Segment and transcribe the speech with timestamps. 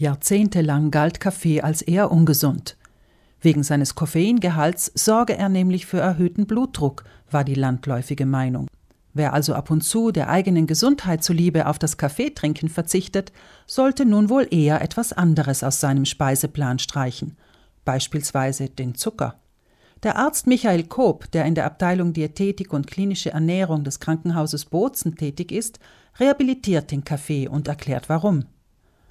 [0.00, 2.78] Jahrzehntelang galt Kaffee als eher ungesund.
[3.42, 8.66] Wegen seines Koffeingehalts sorge er nämlich für erhöhten Blutdruck, war die landläufige Meinung.
[9.12, 13.30] Wer also ab und zu der eigenen Gesundheit zuliebe auf das Kaffeetrinken verzichtet,
[13.66, 17.36] sollte nun wohl eher etwas anderes aus seinem Speiseplan streichen,
[17.84, 19.34] beispielsweise den Zucker.
[20.02, 25.16] Der Arzt Michael Koop, der in der Abteilung Diätetik und klinische Ernährung des Krankenhauses Bozen
[25.16, 25.78] tätig ist,
[26.18, 28.46] rehabilitiert den Kaffee und erklärt warum.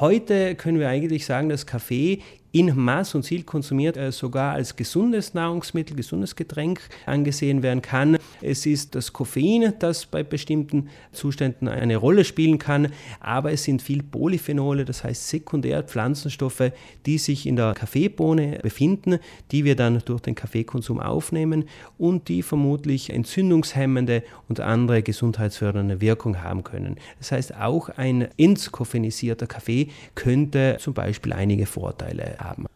[0.00, 2.20] Heute können wir eigentlich sagen, dass Kaffee
[2.54, 8.16] in Maß und Ziel konsumiert, äh, sogar als gesundes Nahrungsmittel, gesundes Getränk angesehen werden kann.
[8.40, 13.82] Es ist das Koffein, das bei bestimmten Zuständen eine Rolle spielen kann, aber es sind
[13.82, 16.70] viel Polyphenole, das heißt sekundär Pflanzenstoffe,
[17.06, 19.18] die sich in der Kaffeebohne befinden,
[19.50, 21.64] die wir dann durch den Kaffeekonsum aufnehmen
[21.98, 26.98] und die vermutlich entzündungshemmende und andere gesundheitsfördernde Wirkung haben können.
[27.18, 32.66] Das heißt, auch ein entkoffinisierter Kaffee könnte zum Beispiel einige Vorteile haben.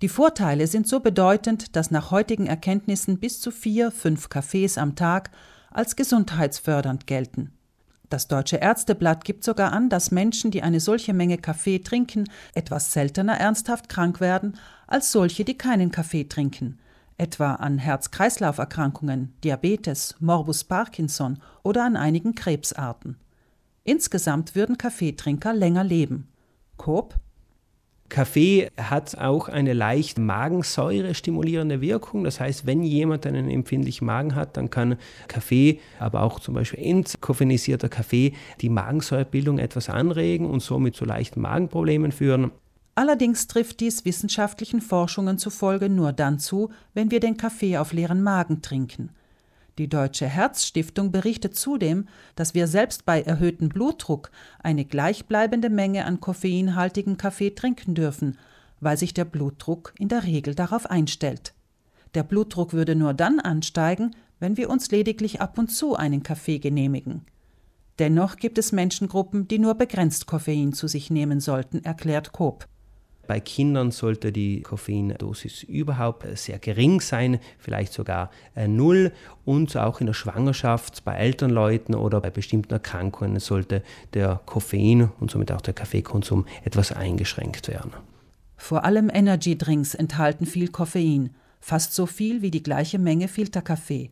[0.00, 4.96] Die Vorteile sind so bedeutend, dass nach heutigen Erkenntnissen bis zu vier, fünf Kaffees am
[4.96, 5.30] Tag
[5.70, 7.52] als gesundheitsfördernd gelten.
[8.08, 12.92] Das Deutsche Ärzteblatt gibt sogar an, dass Menschen, die eine solche Menge Kaffee trinken, etwas
[12.92, 16.78] seltener ernsthaft krank werden als solche, die keinen Kaffee trinken,
[17.16, 23.16] etwa an Herz-Kreislauf-Erkrankungen, Diabetes, Morbus Parkinson oder an einigen Krebsarten.
[23.84, 26.28] Insgesamt würden Kaffeetrinker länger leben.
[26.76, 27.14] Coop
[28.12, 32.24] Kaffee hat auch eine leicht Magensäure stimulierende Wirkung.
[32.24, 34.96] Das heißt, wenn jemand einen empfindlichen Magen hat, dann kann
[35.28, 41.40] Kaffee, aber auch zum Beispiel entkoffinisierter Kaffee, die Magensäurebildung etwas anregen und somit zu leichten
[41.40, 42.50] Magenproblemen führen.
[42.94, 48.22] Allerdings trifft dies wissenschaftlichen Forschungen zufolge nur dann zu, wenn wir den Kaffee auf leeren
[48.22, 49.08] Magen trinken.
[49.82, 54.30] Die Deutsche Herzstiftung berichtet zudem, dass wir selbst bei erhöhtem Blutdruck
[54.60, 58.38] eine gleichbleibende Menge an koffeinhaltigem Kaffee trinken dürfen,
[58.78, 61.52] weil sich der Blutdruck in der Regel darauf einstellt.
[62.14, 66.60] Der Blutdruck würde nur dann ansteigen, wenn wir uns lediglich ab und zu einen Kaffee
[66.60, 67.22] genehmigen.
[67.98, 72.68] Dennoch gibt es Menschengruppen, die nur begrenzt Koffein zu sich nehmen sollten, erklärt Koop.
[73.26, 79.12] Bei Kindern sollte die Koffeindosis überhaupt sehr gering sein, vielleicht sogar äh, null.
[79.44, 83.82] Und auch in der Schwangerschaft, bei Elternleuten oder bei bestimmten Erkrankungen sollte
[84.14, 87.92] der Koffein und somit auch der Kaffeekonsum etwas eingeschränkt werden.
[88.56, 91.30] Vor allem Energydrinks enthalten viel Koffein,
[91.60, 94.10] fast so viel wie die gleiche Menge Filterkaffee.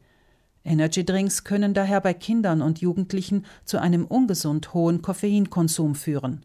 [0.65, 6.45] Energydrinks können daher bei Kindern und Jugendlichen zu einem ungesund hohen Koffeinkonsum führen.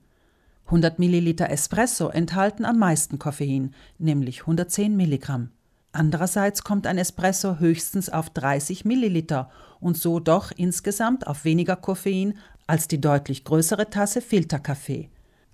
[0.66, 5.52] 100 Milliliter Espresso enthalten am meisten Koffein, nämlich 110 Milligramm.
[5.92, 9.50] Andererseits kommt ein Espresso höchstens auf 30 Milliliter
[9.80, 12.38] und so doch insgesamt auf weniger Koffein
[12.68, 15.09] als die deutlich größere Tasse Filterkaffee.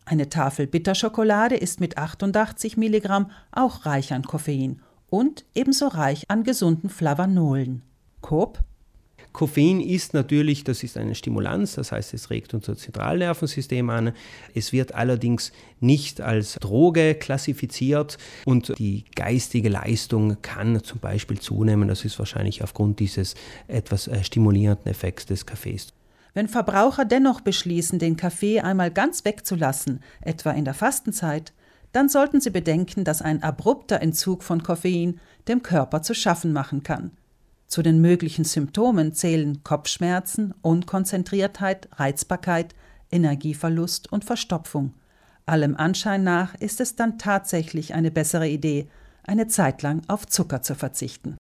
[0.06, 6.44] Eine Tafel Bitterschokolade ist mit 88 Milligramm auch reich an Koffein und ebenso reich an
[6.44, 7.84] gesunden Flavanolen.
[8.22, 8.64] Coop
[9.34, 14.12] Koffein ist natürlich, das ist eine Stimulanz, das heißt, es regt unser Zentralnervensystem an.
[14.53, 21.88] Es wird allerdings nicht als Droge klassifiziert und die geistige Leistung kann zum Beispiel zunehmen.
[21.88, 23.36] Das ist wahrscheinlich aufgrund dieses
[23.68, 25.94] etwas äh, stimulierenden Effekts des Kaffees.
[26.34, 31.53] Wenn Verbraucher dennoch beschließen, den Kaffee einmal ganz wegzulassen, etwa in der Fastenzeit,
[31.91, 36.84] dann sollten sie bedenken, dass ein abrupter Entzug von Koffein dem Körper zu schaffen machen
[36.84, 37.12] kann.
[37.72, 42.76] Zu den möglichen Symptomen zählen Kopfschmerzen, Unkonzentriertheit, Reizbarkeit,
[43.09, 44.94] Energieverlust und Verstopfung.
[45.46, 48.90] Allem Anschein nach ist es dann tatsächlich eine bessere Idee,
[49.24, 51.30] eine Zeit lang auf Zucker zu verzichten.